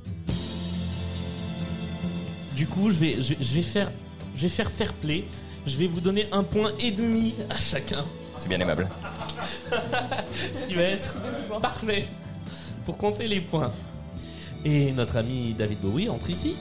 [2.55, 3.91] Du coup, je vais, je, je vais faire,
[4.37, 5.25] je vais faire fair play.
[5.67, 8.05] Je vais vous donner un point et demi à chacun,
[8.37, 8.88] C'est bien aimable.
[10.55, 11.17] ce qui va être
[11.61, 12.07] parfait
[12.87, 13.73] pour compter les points.
[14.64, 16.57] Et notre ami David Bowie entre ici.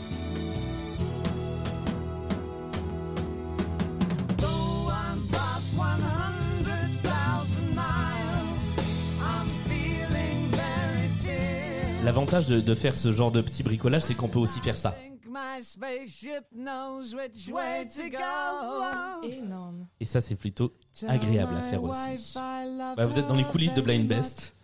[12.07, 14.95] L'avantage de, de faire ce genre de petit bricolage, c'est qu'on peut aussi faire ça.
[19.23, 19.87] Énorme.
[19.99, 20.71] Et ça, c'est plutôt
[21.05, 22.33] agréable à faire aussi.
[22.95, 24.55] Bah, vous êtes dans les coulisses de Blind Best.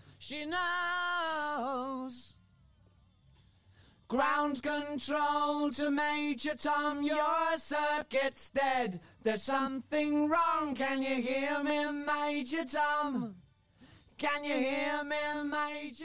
[4.08, 9.02] Ground control to Major Tom, your circuit's dead.
[9.26, 10.76] There's something wrong.
[10.78, 13.36] Can you hear me, Major Tom?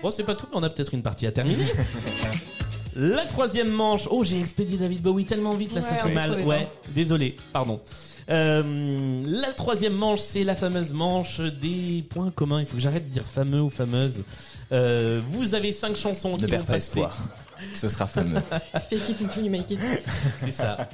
[0.03, 1.67] Bon, c'est pas tout, mais on a peut-être une partie à terminer.
[2.97, 4.09] La troisième manche.
[4.11, 6.41] Oh, j'ai expédié David Bowie tellement vite, là, ça Ouais, fait mal.
[6.43, 7.81] Ouais, désolé, pardon.
[8.29, 12.61] Euh, la troisième manche, c'est la fameuse manche des points communs.
[12.61, 14.25] Il faut que j'arrête de dire fameux ou fameuse.
[14.73, 16.89] Euh, vous avez cinq chansons Ne qui vont pas passer.
[16.89, 17.17] espoir.
[17.75, 18.41] Ce sera fameux.
[18.91, 19.79] Fake it until you make it.
[20.39, 20.89] C'est ça.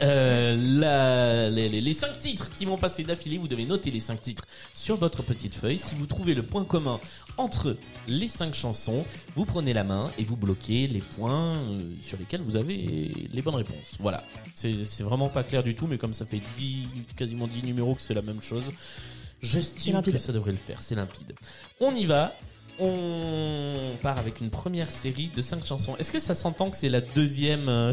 [0.00, 4.44] Euh, la- les, cinq titres qui vont passer d'affilée, vous devez noter les cinq titres
[4.74, 5.78] sur votre petite feuille.
[5.78, 6.98] Si vous trouvez le point commun
[7.36, 7.76] entre
[8.08, 9.04] les cinq chansons,
[9.36, 13.42] vous prenez la main et vous bloquez les points euh, sur lesquels vous avez les
[13.42, 13.96] bonnes réponses.
[14.00, 14.24] Voilà.
[14.54, 18.02] C'est vraiment pas clair du tout, mais comme ça fait 10, quasiment 10 numéros que
[18.02, 18.72] c'est la même chose,
[19.42, 20.80] j'estime que ça devrait le faire.
[20.82, 21.32] C'est limpide.
[21.80, 22.32] On y va.
[22.78, 25.96] On part avec une première série de cinq chansons.
[25.98, 27.92] Est-ce que ça s'entend que c'est la deuxième, euh,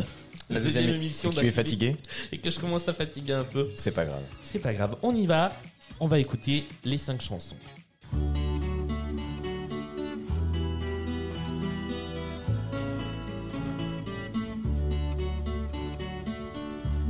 [0.50, 1.96] La deuxième émission et que tu es fatigué
[2.32, 3.70] et que je commence à fatiguer un peu?
[3.76, 4.24] C'est pas grave.
[4.42, 4.96] C'est pas grave.
[5.04, 5.54] On y va.
[6.00, 7.58] On va écouter les cinq chansons.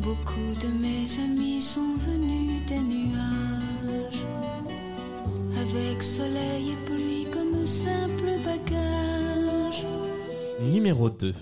[0.01, 4.25] Beaucoup de mes amis sont venus des nuages,
[5.55, 7.18] avec soleil et pluie
[7.69, 9.86] simple bagage.
[10.60, 11.34] Numéro 2.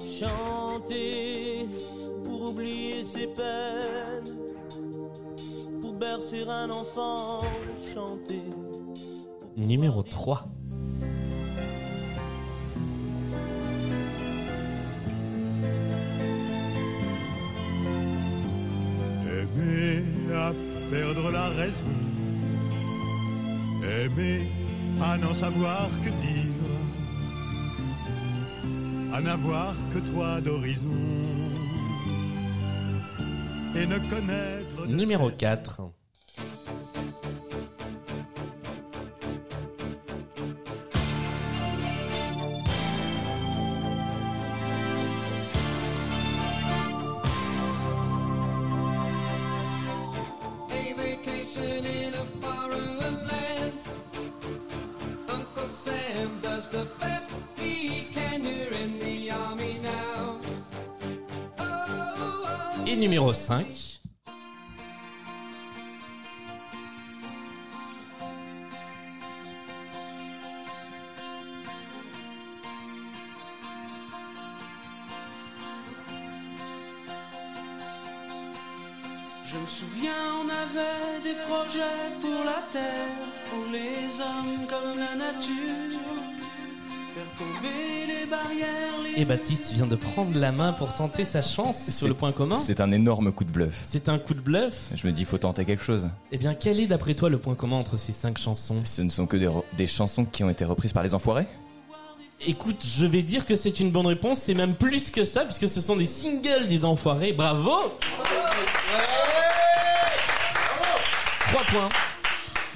[0.00, 1.66] Chanter
[2.22, 4.36] pour oublier ses peines,
[5.82, 7.40] pour bercer un enfant,
[7.92, 8.42] chanter.
[9.56, 10.44] Numéro 3.
[21.74, 21.84] Raison.
[23.82, 24.46] Aimer
[25.02, 26.50] à n'en savoir que dire.
[29.12, 30.88] À n'avoir que toi d'horizon.
[33.76, 35.82] Et ne connaître Numéro cesse 4.
[63.46, 63.73] 5.
[89.54, 92.56] Baptiste vient de prendre la main pour tenter sa chance sur le point commun.
[92.56, 93.84] C'est un énorme coup de bluff.
[93.88, 94.88] C'est un coup de bluff.
[94.92, 96.10] Je me dis, faut tenter quelque chose.
[96.32, 98.80] Eh bien, quel est d'après toi le point commun entre ces cinq chansons?
[98.82, 99.36] Ce ne sont que
[99.76, 101.46] des, chansons qui ont été reprises par les enfoirés?
[102.44, 104.40] Écoute, je vais dire que c'est une bonne réponse.
[104.40, 107.32] C'est même plus que ça, puisque ce sont des singles des enfoirés.
[107.32, 107.78] Bravo
[111.48, 111.88] Trois points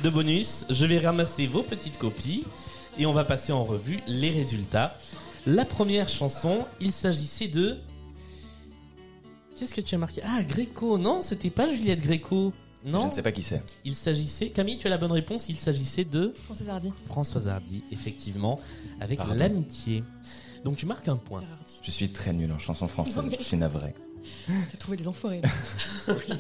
[0.04, 0.64] de bonus.
[0.70, 2.44] Je vais ramasser vos petites copies
[2.98, 4.94] et on va passer en revue les résultats.
[5.46, 7.78] La première chanson, il s'agissait de...
[9.56, 10.20] Qu'est-ce que tu as marqué?
[10.24, 10.98] Ah, Gréco.
[10.98, 12.52] Non, c'était pas Juliette Gréco.
[12.84, 13.60] Non Je ne sais pas qui c'est.
[13.84, 16.92] Il s'agissait, Camille, tu as la bonne réponse, il s'agissait de Françoise Hardy.
[17.06, 18.60] Françoise Hardy, effectivement,
[19.00, 20.04] avec l'amitié.
[20.64, 21.42] Donc tu marques un point.
[21.82, 23.24] Je suis très nul en chanson française.
[23.38, 23.94] Je suis navré.
[24.46, 25.40] T'as trouvé les enfoirés.
[26.06, 26.36] là.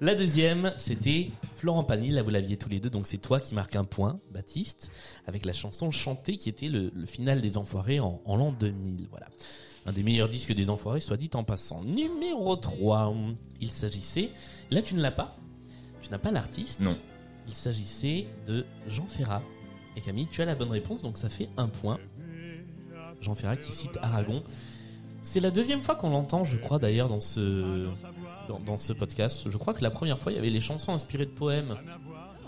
[0.00, 3.54] La deuxième, c'était Florent Pagny, là vous l'aviez tous les deux, donc c'est toi qui
[3.54, 4.92] marques un point, Baptiste,
[5.26, 9.08] avec la chanson chantée qui était le, le final des Enfoirés en, en l'an 2000,
[9.10, 9.26] voilà.
[9.86, 11.82] Un des meilleurs disques des Enfoirés, soit dit en passant.
[11.82, 13.12] Numéro 3,
[13.60, 14.30] il s'agissait,
[14.70, 15.36] là tu ne l'as pas,
[16.00, 16.80] tu n'as pas l'artiste.
[16.80, 16.96] Non.
[17.48, 19.42] Il s'agissait de Jean Ferrat.
[19.96, 21.98] Et Camille, tu as la bonne réponse, donc ça fait un point.
[23.20, 24.44] Jean Ferrat qui cite Aragon.
[25.28, 27.86] C'est la deuxième fois qu'on l'entend, je crois d'ailleurs, dans ce,
[28.48, 29.50] dans, dans ce podcast.
[29.50, 31.76] Je crois que la première fois, il y avait les chansons inspirées de poèmes.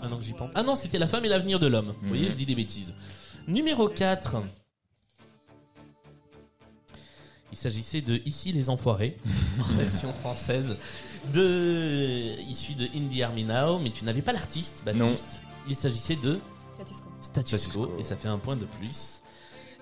[0.01, 0.49] Maintenant que j'y pense.
[0.55, 1.93] Ah non, c'était La femme et l'avenir de l'homme.
[2.01, 2.95] Vous voyez, je dis des bêtises.
[3.47, 4.37] Numéro 4.
[7.51, 9.15] Il s'agissait de Ici les enfoirés,
[9.59, 10.75] en version française,
[11.35, 15.43] de issu de Indie Army Now, mais tu n'avais pas l'artiste, Baptiste.
[15.69, 16.39] Il s'agissait de
[16.73, 17.09] Status quo.
[17.21, 17.99] Status Status Quo, Quo.
[17.99, 19.20] et ça fait un point de plus.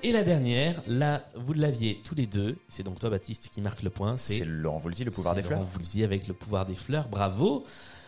[0.01, 2.57] Et la dernière, là, vous l'aviez tous les deux.
[2.69, 4.15] C'est donc toi, Baptiste, qui marque le point.
[4.15, 5.59] C'est Laurent Voulzy, le pouvoir des fleurs.
[5.59, 7.09] Laurent Voulzy avec le pouvoir des fleurs.
[7.09, 7.65] Bravo.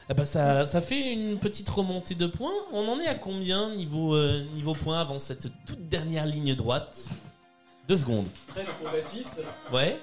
[0.09, 2.53] Eh ben, ça, ça fait une petite remontée de points.
[2.71, 7.09] On en est à combien niveau, euh, niveau points avant cette toute dernière ligne droite?
[7.87, 8.27] Deux secondes.
[8.47, 9.41] 13 pour Baptiste,
[9.73, 9.99] Ouais.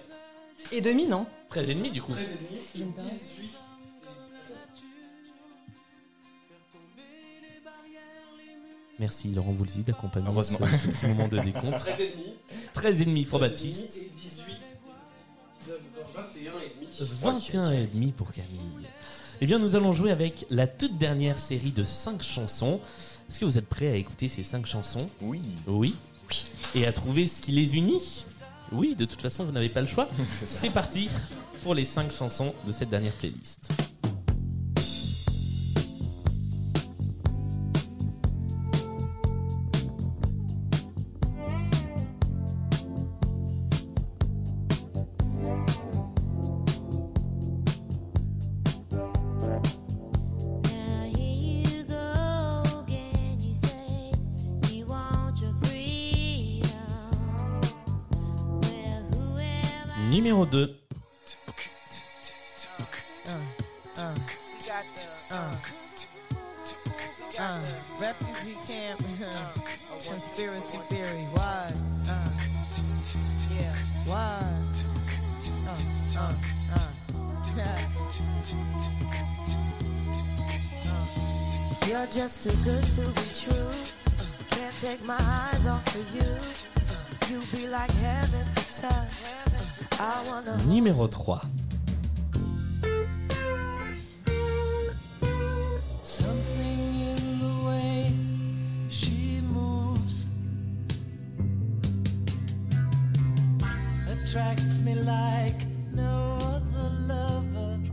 [0.73, 1.27] Et demi, non?
[1.49, 2.13] 13 et demi du coup.
[2.13, 3.03] 13 et demi, J'aime pas.
[3.03, 3.51] 18.
[8.99, 10.57] Merci Laurent Voulzy d'accompagner ce, ce
[10.89, 11.79] petit moment de décompte.
[11.79, 12.35] 13 et demi.
[12.73, 13.97] 13 et demi pour 13 et Baptiste.
[13.99, 14.59] Et 18.
[16.15, 16.89] 21 et demi.
[17.23, 18.89] 21 et demi pour Camille.
[19.41, 22.81] Eh bien, nous allons jouer avec la toute dernière série de 5 chansons.
[23.29, 25.09] Est-ce que vous êtes prêts à écouter ces 5 chansons?
[25.21, 25.43] Oui.
[25.67, 25.97] Oui.
[26.75, 28.25] Et à trouver ce qui les unit?
[28.73, 30.09] Oui, de toute façon, vous n'avez pas le choix.
[30.45, 31.09] C'est parti
[31.63, 33.71] pour les 5 chansons de cette dernière playlist.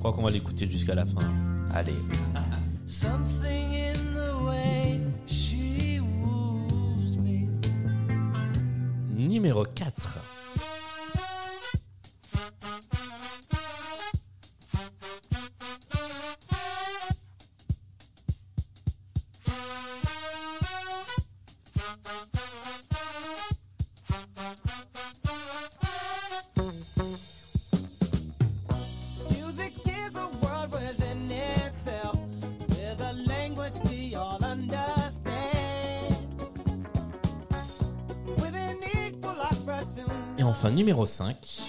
[0.05, 1.33] Crois qu'on va l'écouter jusqu'à la fin.
[1.73, 1.93] Allez.
[2.85, 7.47] Something in the way she woos me.
[9.09, 10.24] Numéro 4.
[40.95, 41.64] Numéro 5.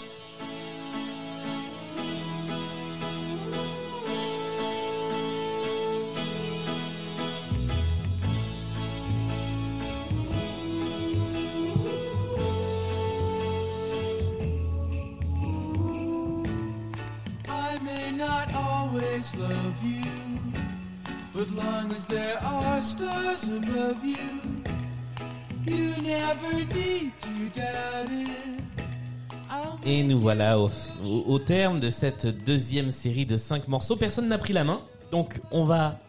[29.87, 30.71] Et nous voilà au,
[31.05, 33.97] au- au terme de cette deuxième série de 5 morceaux.
[33.97, 34.81] Personne n'a pris la main.
[35.13, 36.01] Donc on va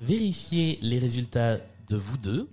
[0.00, 1.56] vérifier les résultats
[1.88, 2.48] de vous deux.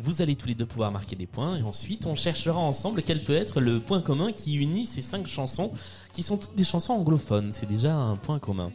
[0.00, 3.22] Vous allez tous les deux pouvoir marquer des points et ensuite on cherchera ensemble quel
[3.22, 5.72] peut être le point commun qui unit ces cinq chansons
[6.12, 7.52] qui sont toutes des chansons anglophones.
[7.52, 8.70] C'est déjà un point commun.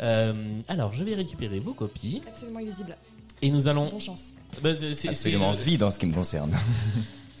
[0.00, 2.96] Euh, alors je vais récupérer vos copies Absolument illisible.
[3.42, 3.88] et nous allons.
[3.90, 4.32] Bonne chance.
[4.62, 6.54] Bah, c'est- c'est- Absolument c'est- vide en ce qui me concerne.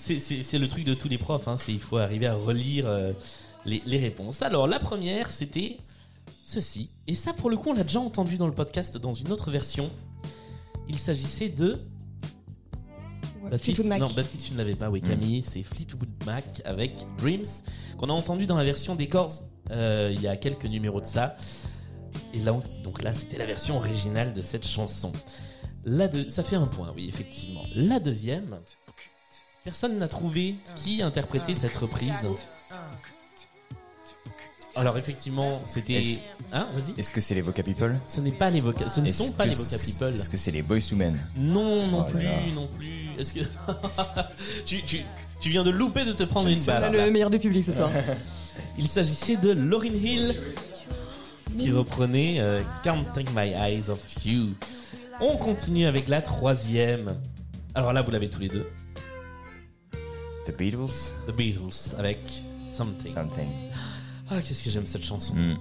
[0.04, 3.12] c'est, le truc de tous les profs, hein, c'est il faut arriver à relire euh,
[3.64, 4.42] les, les réponses.
[4.42, 5.78] Alors la première, c'était
[6.46, 6.90] ceci.
[7.06, 9.50] Et ça, pour le coup, on l'a déjà entendu dans le podcast dans une autre
[9.50, 9.90] version.
[10.88, 11.78] Il s'agissait de.
[13.42, 14.00] Ouais, Baptiste, Fleetwood Mac.
[14.00, 17.44] non, Baptiste, tu ne l'avais pas, oui, Camille, c'est Fleetwood Mac avec Dreams,
[17.98, 19.32] qu'on a entendu dans la version des Corrs
[19.70, 21.36] euh, il y a quelques numéros de ça.
[22.32, 25.12] Et là, on- donc là, c'était la version originale de cette chanson.
[25.84, 27.62] La deux- ça fait un point, oui, effectivement.
[27.74, 28.58] La deuxième,
[29.64, 32.12] personne n'a trouvé qui interprétait cette reprise.
[34.76, 35.94] Alors effectivement, c'était.
[35.94, 36.18] Est-ce-
[36.52, 36.98] Hein, vas-y.
[36.98, 39.46] Est-ce que c'est les Voca People Ce n'est pas les Voca- ce ne sont pas
[39.46, 40.14] les Voca People.
[40.14, 42.30] Est-ce que c'est les Boys to Men Non, non Oh plus, là.
[42.54, 43.08] non plus.
[43.18, 43.40] Est-ce que
[44.64, 45.00] tu, tu,
[45.40, 47.90] tu viens de louper de te prendre une balle le meilleur du public ce soir.
[48.78, 50.34] Il s'agissait de Lauryn Hill
[51.56, 54.50] qui reprenait euh, Can't Take My Eyes Off You.
[55.20, 57.08] On continue avec la troisième.
[57.76, 58.66] Alors là, vous l'avez tous les deux.
[60.46, 61.14] The Beatles?
[61.26, 62.18] The Beatles avec
[62.70, 63.12] Something.
[63.12, 63.48] Something.
[64.30, 65.34] Ah, qu'est-ce que j'aime cette chanson.
[65.34, 65.56] Hmm.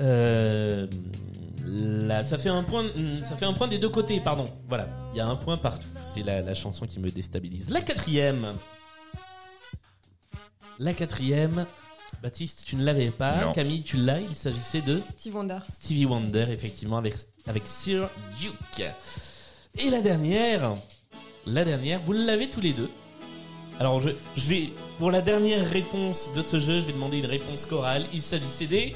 [0.00, 0.86] Euh,
[1.64, 4.50] là, ça fait un point, hmm, ça fait un point des deux côtés, pardon.
[4.68, 5.88] Voilà, il y a un point partout.
[6.02, 7.70] C'est la, la chanson qui me déstabilise.
[7.70, 8.54] La quatrième.
[10.78, 11.66] La quatrième.
[12.22, 13.44] Baptiste, tu ne l'avais pas.
[13.44, 13.52] Non.
[13.52, 14.20] Camille, tu l'as.
[14.20, 15.58] Il s'agissait de Steve Wonder.
[15.68, 17.14] Stevie Wonder, effectivement, avec,
[17.46, 18.08] avec Sir
[18.40, 18.84] Duke.
[19.78, 20.74] Et la dernière,
[21.46, 22.88] la dernière, vous l'avez tous les deux.
[23.80, 27.26] Alors, je, je vais, pour la dernière réponse de ce jeu, je vais demander une
[27.26, 28.06] réponse chorale.
[28.12, 28.94] Il s'agissait des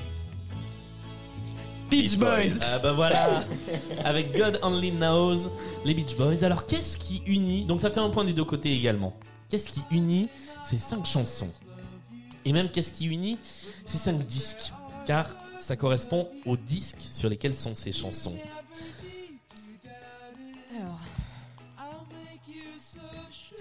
[1.91, 2.61] Beach Boys.
[2.63, 3.45] Ah bah voilà
[4.05, 5.51] Avec God Only Knows,
[5.85, 6.45] les Beach Boys.
[6.45, 9.15] Alors qu'est-ce qui unit Donc ça fait un point des deux côtés également.
[9.49, 10.29] Qu'est-ce qui unit
[10.65, 11.51] ces cinq chansons?
[12.45, 13.39] Et même qu'est-ce qui unit
[13.87, 14.73] ces cinq disques?
[15.07, 15.27] Car
[15.59, 18.37] ça correspond aux disques sur lesquels sont ces chansons.
[20.79, 21.01] Alors,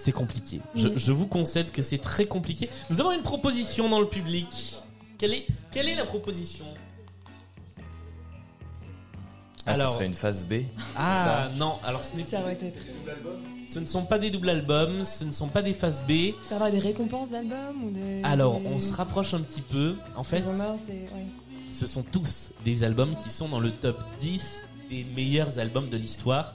[0.08, 0.60] C'est compliqué.
[0.74, 2.70] Je, je vous concède que c'est très compliqué.
[2.88, 4.76] Nous avons une proposition dans le public.
[5.18, 6.64] Quelle est, quelle est la proposition?
[9.66, 10.62] Ah, Alors- ce serait une phase B
[10.96, 12.72] Ah non, alors ce n'est ça aurait été.
[13.68, 16.32] Ce ne sont pas des doubles albums, ce ne sont pas des phases B.
[16.48, 18.22] Ça avoir des récompenses d'albums ou des.
[18.24, 19.94] Alors, des- on se rapproche un petit peu.
[20.16, 20.40] En fait.
[20.40, 21.26] Ouais.
[21.70, 25.98] ce sont tous des albums qui sont dans le top 10 des meilleurs albums de
[25.98, 26.54] l'histoire,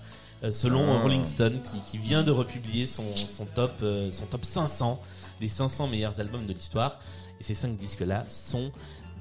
[0.52, 1.02] selon Ah.
[1.02, 5.00] Rolling Stone, qui, qui vient de republier son, son, top, euh, son top 500
[5.40, 7.00] des 500 meilleurs albums de l'histoire.
[7.40, 8.72] Et ces cinq disques-là sont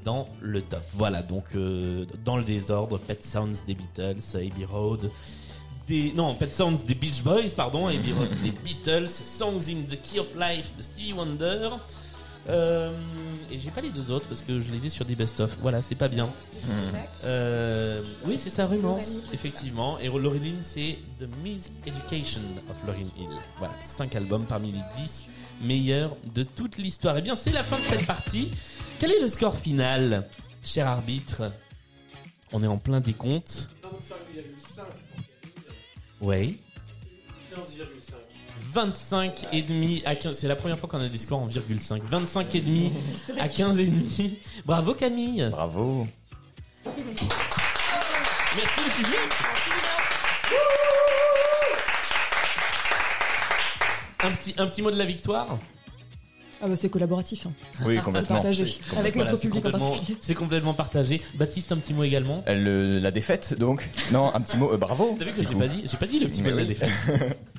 [0.05, 0.83] dans le top.
[0.95, 5.11] Voilà, donc euh, dans le désordre, Pet Sounds des Beatles, Abbey Road,
[5.89, 10.01] des non Pet Sounds des Beach Boys, pardon, Abbey Road des Beatles, Songs in the
[10.03, 11.71] Key of Life de Stevie Wonder.
[12.49, 12.93] Euh,
[13.51, 15.59] et j'ai pas les deux autres parce que je les ai sur des best-of.
[15.61, 16.29] Voilà, c'est pas bien.
[17.25, 19.99] Euh, oui, c'est ça, Rumance, effectivement.
[19.99, 22.41] Et Lauryn Hill, c'est The Miseducation
[22.71, 23.39] of Lauryn Hill.
[23.59, 25.27] Voilà, 5 albums parmi les 10
[25.63, 27.17] meilleurs de toute l'histoire.
[27.17, 28.51] Eh bien, c'est la fin de cette partie.
[28.99, 30.27] Quel est le score final,
[30.63, 31.53] cher arbitre?
[32.53, 33.71] On est en plein décompte.
[33.83, 34.83] 25,5
[36.21, 36.59] Oui.
[37.53, 38.15] 15,5.
[38.73, 40.39] 25 et demi à 15.
[40.39, 42.03] C'est la première fois qu'on a des scores en virgule 5.
[42.05, 42.93] 25 et demi
[43.39, 44.39] à 15 et demi.
[44.65, 45.47] Bravo Camille.
[45.51, 46.07] Bravo.
[46.87, 47.21] Merci
[48.57, 49.19] le public.
[54.25, 55.59] Un petit, un petit mot de la victoire.
[56.63, 57.47] Ah bah c'est collaboratif.
[57.47, 57.53] Hein.
[57.85, 58.37] Oui, C'est complètement.
[58.37, 58.65] partagé.
[58.65, 58.99] Complètement.
[59.01, 60.19] Avec Voilà, notre c'est public en complètement- particulier.
[60.21, 61.23] C'est complètement partagé.
[61.35, 62.45] Baptiste, un petit mot également.
[62.49, 63.89] Euh, le- la défaite, donc.
[64.13, 64.73] Non, un petit mot.
[64.73, 65.17] euh, bravo.
[65.19, 65.69] T'as vu que je du l'ai coup.
[65.69, 66.91] pas dit J'ai pas dit le petit mot de la défaite.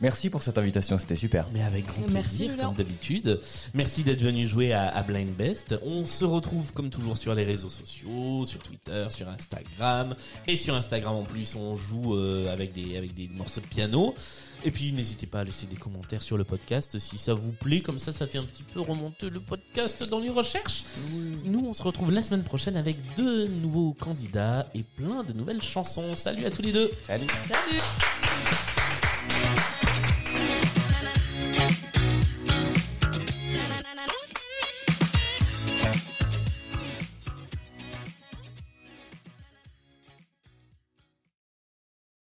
[0.00, 1.46] Merci pour cette invitation, c'était super.
[1.52, 3.40] Mais avec grand Merci, plaisir, comme d'habitude.
[3.74, 5.78] Merci d'être venu jouer à, à Blind Best.
[5.84, 10.14] On se retrouve comme toujours sur les réseaux sociaux, sur Twitter, sur Instagram.
[10.46, 14.14] Et sur Instagram en plus, on joue euh, avec, des, avec des morceaux de piano.
[14.64, 17.80] Et puis n'hésitez pas à laisser des commentaires sur le podcast si ça vous plaît.
[17.80, 20.84] Comme ça, ça fait un petit peu remonter le podcast dans les recherches.
[21.44, 25.62] Nous, on se retrouve la semaine prochaine avec deux nouveaux candidats et plein de nouvelles
[25.62, 26.16] chansons.
[26.16, 26.90] Salut à tous les deux.
[27.02, 27.26] Salut.
[27.48, 28.29] Salut